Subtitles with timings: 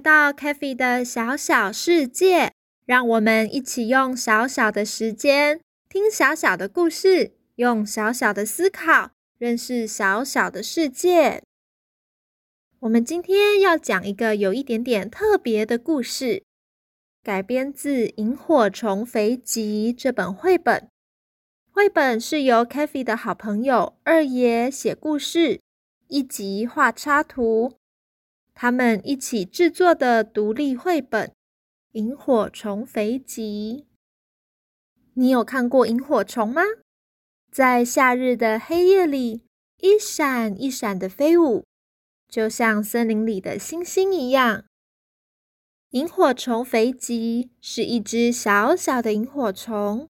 [0.00, 2.52] 到 CaFi 的小小世界，
[2.86, 11.42] 让我们一起用小小的时间听小小的故事，用小小的思考认识小小的世界。
[12.80, 16.44] 我们今天要讲一个有一点点特别的故事，
[17.22, 20.88] 改编自《萤火虫肥吉》这本绘本。
[21.70, 25.60] 绘本是由 CaFi 的好朋友二爷写故事，
[26.08, 27.79] 一吉画插图。
[28.62, 31.28] 他们一起制作的独立绘本
[31.92, 33.86] 《萤火虫肥吉》，
[35.14, 36.60] 你有看过萤火虫吗？
[37.50, 39.44] 在夏日的黑夜里，
[39.78, 41.64] 一闪一闪的飞舞，
[42.28, 44.66] 就像森林里的星星一样。
[45.92, 50.06] 萤火虫肥吉是一只小小的萤火虫，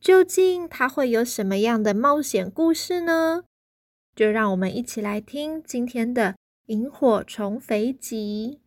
[0.00, 3.42] 究竟它会有什么样的冒险故事呢？
[4.14, 6.36] 就让我们一起来听今天的。
[6.66, 8.60] 萤火虫肥吉。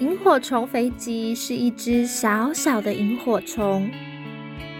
[0.00, 3.90] 萤火虫肥吉是一只小小的萤火虫，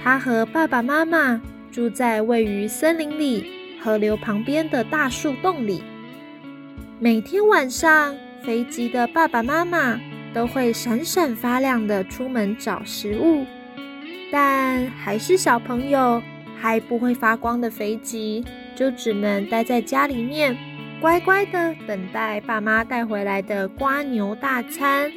[0.05, 1.40] 它和爸爸妈妈
[1.73, 3.46] 住在位于森林里
[3.80, 5.83] 河流旁边的大树洞里。
[7.00, 9.98] 每天晚上，肥吉的爸爸妈妈
[10.34, 13.46] 都会闪闪发亮的出门找食物。
[14.30, 16.22] 但还是小朋友，
[16.61, 18.44] 还不会发光的肥吉，
[18.74, 20.56] 就只能待在家里面，
[21.00, 25.11] 乖乖的等待爸妈带回来的瓜牛大餐。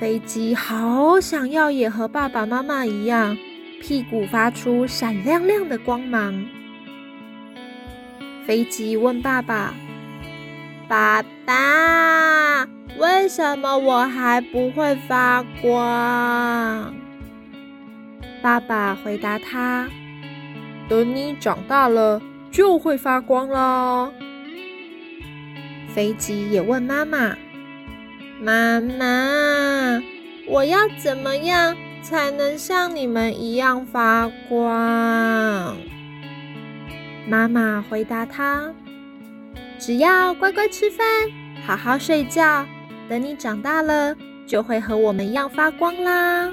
[0.00, 3.36] 肥吉好想要也和爸爸妈妈一样，
[3.80, 6.46] 屁股发出闪亮亮的光芒。
[8.46, 9.74] 肥吉问爸爸
[10.88, 12.64] ：“爸爸，
[12.98, 16.94] 为什么我还不会发光？”
[18.48, 19.86] 爸爸回答他
[20.88, 22.18] ：“等你长大了，
[22.50, 24.10] 就会发光啦。”
[25.94, 27.36] 飞机也问妈妈
[28.40, 30.02] ：“妈妈，
[30.48, 35.76] 我要怎么样才能像你们一样发光？”
[37.28, 38.72] 妈妈回答他
[39.78, 41.06] ：“只要乖乖吃饭，
[41.66, 42.64] 好好睡觉，
[43.10, 44.16] 等你长大了，
[44.46, 46.50] 就会和我们一样发光啦。”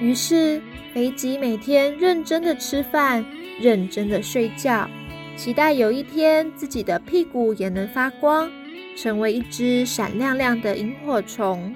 [0.00, 0.62] 于是，
[0.94, 3.24] 肥吉每天认真的吃饭，
[3.60, 4.88] 认真的睡觉，
[5.36, 8.48] 期待有一天自己的屁股也能发光，
[8.96, 11.74] 成为一只闪亮亮的萤火虫。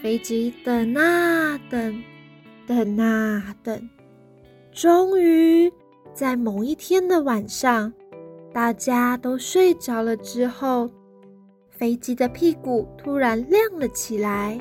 [0.00, 2.02] 肥吉等啊等，
[2.66, 3.90] 等啊等，
[4.72, 5.70] 终于
[6.14, 7.92] 在某一天的晚上，
[8.54, 10.90] 大家都睡着了之后，
[11.68, 14.58] 肥吉的屁股突然亮了起来。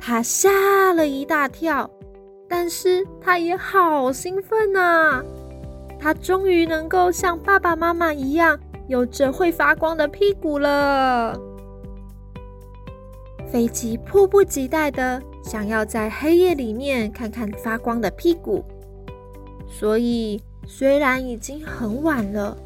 [0.00, 1.90] 他吓了一大跳，
[2.48, 5.22] 但是他也好兴奋呐！
[5.98, 11.38] 他终于能够像爸爸妈妈一样，有着会发光的屁股了。
[13.50, 18.64] 飞机迫不及待的想要在黑夜里面看看发光的屁股，
[19.68, 22.56] 所以虽然已经很晚了，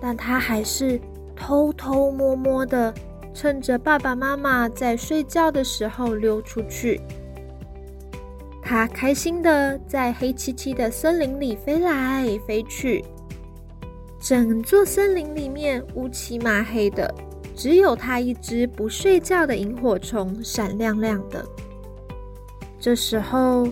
[0.00, 1.00] 但他还是
[1.34, 2.94] 偷偷摸摸的。
[3.34, 7.00] 趁着爸爸妈妈在睡觉的时候溜出去，
[8.62, 13.04] 他开心的在黑漆漆的森林里飞来飞去。
[14.20, 17.12] 整座森林里面乌漆嘛黑的，
[17.56, 21.44] 只有他一只不睡觉的萤火虫闪亮亮的。
[22.78, 23.66] 这时候，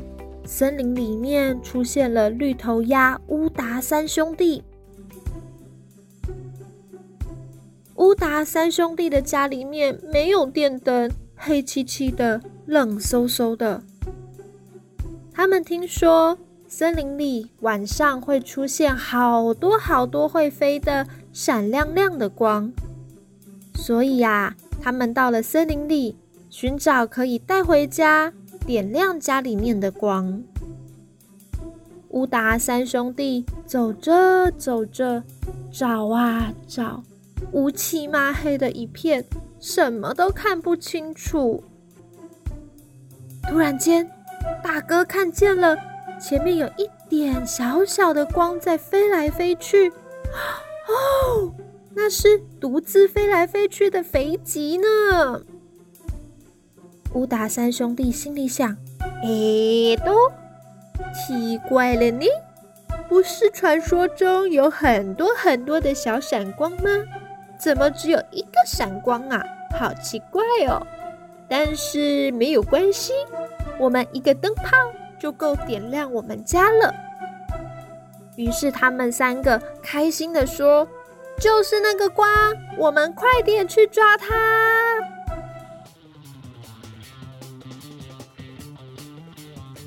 [0.45, 4.65] 森林里面出现了绿头鸭乌达三兄弟。
[8.01, 13.83] 乌达三兄弟的家里面没有电灯，黑漆漆的，冷飕飕的。
[15.35, 22.73] 他们听说森林里晚上会出现好多好多会飞的闪亮亮的光，
[23.75, 26.17] 所以呀，他们到了森林里
[26.49, 28.33] 寻找可以带回家
[28.67, 30.43] 点亮家里面的光。
[32.09, 35.23] 乌达三兄弟走着走着，
[35.71, 37.03] 找啊找，
[37.53, 39.25] 乌漆嘛黑的一片，
[39.61, 41.63] 什么都看不清楚。
[43.49, 44.09] 突然间，
[44.63, 45.77] 大哥看见了，
[46.21, 49.91] 前面有一点小小的光在飞来飞去。
[50.89, 51.53] 哦，
[51.95, 55.43] 那是独自飞来飞去的肥吉呢。
[57.15, 58.77] 乌达三兄弟心里想：
[59.23, 60.31] 诶，都。
[61.13, 62.27] 奇怪了呢，
[63.09, 66.91] 不是传说中有很多很多的小闪光吗？
[67.61, 69.45] 怎么只有一个闪光啊？
[69.79, 70.81] 好奇怪哦！
[71.47, 73.13] 但是没有关系，
[73.79, 74.65] 我们一个灯泡
[75.19, 76.95] 就够点亮我们家了。
[78.37, 80.89] 于是他们三个开心地说
[81.39, 82.27] ：“就是那个光，
[82.79, 84.27] 我们快点去抓它！”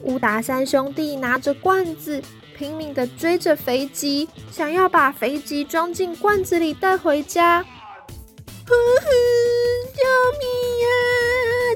[0.03, 2.21] 乌达三兄弟拿着罐子，
[2.57, 7.63] 拼命的追着肥吉，想要把肥吉装进罐子里带回家。
[8.67, 9.07] 呼呼！
[9.95, 10.03] 救
[10.39, 10.47] 命
[10.83, 10.87] 呀！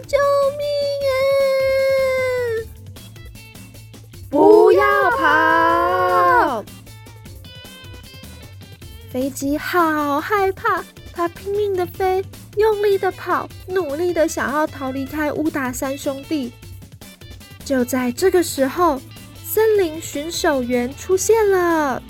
[0.07, 0.17] 救
[0.57, 0.61] 命
[1.07, 1.09] 呀！
[4.29, 6.63] 不要跑！
[9.09, 10.83] 肥吉好害怕，
[11.13, 12.23] 它拼命的飞，
[12.57, 16.51] 用力的跑，努力的想要逃离开乌达三兄弟。
[17.67, 18.97] 就在这个时候，
[19.43, 22.01] 森林巡守员出现了。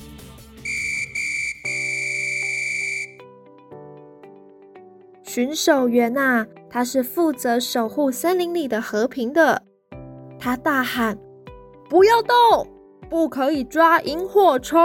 [5.23, 9.63] 巡守员呐，他是负责守护森林里的和平的。
[10.37, 11.17] 他大喊
[11.89, 12.67] ：“不要动，
[13.09, 14.77] 不可以抓萤火虫！”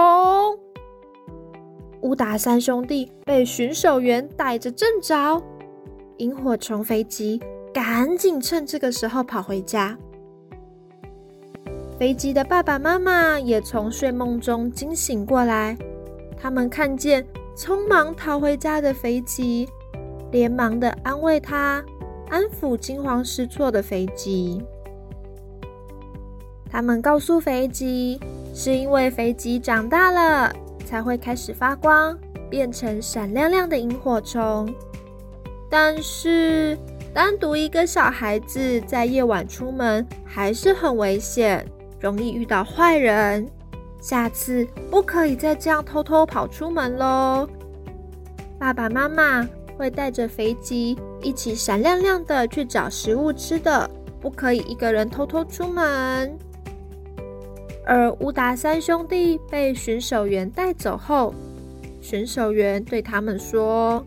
[2.01, 5.43] 乌达三兄弟被巡守员逮着正着，
[6.17, 7.39] 萤火虫飞机
[7.75, 9.99] 赶紧趁这个时候跑回家。
[12.03, 15.79] 肥吉的爸爸妈妈也从睡梦中惊醒过来，
[16.37, 17.25] 他们看见
[17.57, 19.69] 匆忙逃回家的肥吉，
[20.33, 21.81] 连忙的安慰他，
[22.29, 24.61] 安抚惊慌失措的肥吉。
[26.69, 28.19] 他们告诉肥吉，
[28.53, 30.53] 是因为肥吉长大了，
[30.85, 32.19] 才会开始发光，
[32.51, 34.69] 变成闪亮亮的萤火虫。
[35.71, 36.77] 但是，
[37.15, 41.65] 单独一个小孩子在夜晚出门还是很危险。
[42.03, 43.49] 容易遇到坏人，
[44.01, 47.49] 下次不可以再这样偷偷跑出门喽。
[48.59, 53.89] 爸爸妈妈会带着肥吉一起闪亮亮的去找食物吃的，
[54.21, 56.37] 不可以一个人偷偷出门。
[57.87, 61.33] 而乌达三兄弟被巡守员带走后，
[62.01, 64.05] 巡守员对他们说：“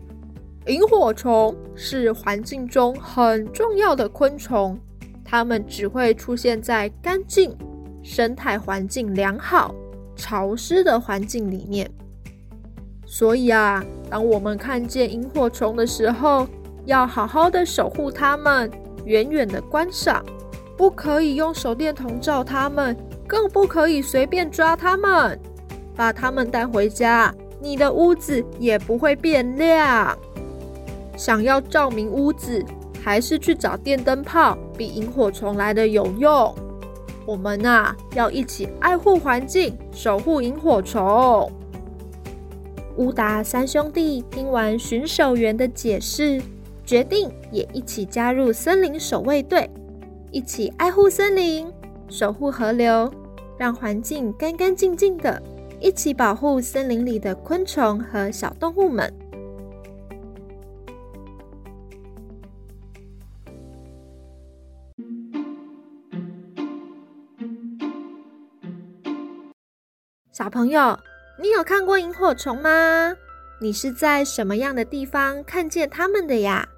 [0.68, 4.78] 萤火虫是环境中很重要的昆虫，
[5.24, 7.56] 它们只会出现在干净。”
[8.08, 9.74] 生态环境良好、
[10.14, 11.90] 潮湿的环境里面，
[13.04, 16.46] 所以啊，当我们看见萤火虫的时候，
[16.84, 18.70] 要好好的守护它们，
[19.04, 20.24] 远远的观赏，
[20.76, 25.38] 不可以用手电筒照它们，更不可以随便抓它们。
[25.96, 30.16] 把它们带回家，你的屋子也不会变亮。
[31.16, 32.64] 想要照明屋子，
[33.02, 36.54] 还是去找电灯泡，比萤火虫来的有用。
[37.26, 41.50] 我们、啊，要一起爱护环境，守护萤火虫。
[42.96, 46.40] 乌达三兄弟听完巡守员的解释，
[46.84, 49.68] 决定也一起加入森林守卫队，
[50.30, 51.66] 一起爱护森林，
[52.08, 53.12] 守护河流，
[53.58, 55.42] 让环境干干净净的，
[55.80, 59.12] 一起保护森林里的昆虫和小动物们。
[70.36, 70.98] 小朋友，
[71.38, 73.14] 你有看过萤火虫吗？
[73.58, 76.68] 你是在什么样的地方看见它们的呀？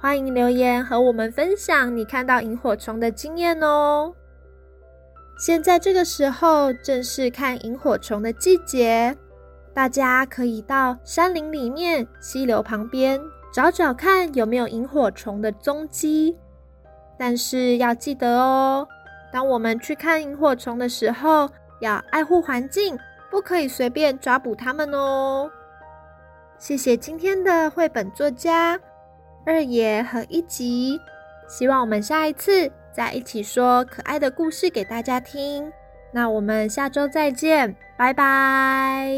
[0.00, 4.12] 欢迎留言和我们分享你看到萤火虫的经验哦。
[5.38, 9.16] 现在这个时候正是看萤火虫的季节，
[9.72, 13.20] 大家可以到山林里面、溪流旁边
[13.52, 16.36] 找找看有没有萤火虫的踪迹。
[17.16, 18.88] 但是要记得哦，
[19.32, 21.48] 当我们去看萤火虫的时候，
[21.80, 22.98] 要爱护环境，
[23.30, 25.50] 不可以随便抓捕它们哦。
[26.58, 28.78] 谢谢今天的绘本作家
[29.46, 31.00] 二爷和一吉，
[31.48, 35.72] 希望我们下一次再一起说可爱的故事给大家听。
[36.12, 39.10] 那我们下周再见，拜拜。